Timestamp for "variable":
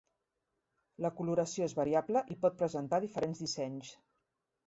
1.81-2.23